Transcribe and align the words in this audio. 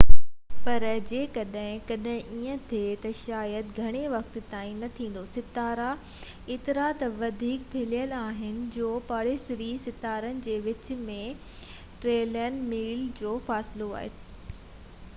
پر 0.65 0.83
جيڪڏهن 1.07 1.73
ڪڏهن 1.89 2.37
ايئن 2.37 2.61
ٿئي 2.71 2.95
ته 3.03 3.11
شايد 3.17 3.67
گهڻي 3.79 4.01
وقت 4.13 4.39
تائين 4.53 4.79
نه 4.85 4.89
ٿيندو 4.95 5.23
ستارا 5.33 5.85
ايترا 6.55 6.87
ته 7.03 7.11
وڌيڪ 7.21 7.67
ڦهليل 7.75 8.17
آهن 8.21 8.57
جو 8.79 8.89
پاڙيسري 9.11 9.69
ستارن 9.85 10.41
جي 10.47 10.57
وچ 10.71 10.91
۾ 11.11 11.21
ٽريلين 11.51 12.59
ميل 12.73 13.05
جو 13.21 13.37
فاصلو 13.53 13.93
آهي 14.03 14.11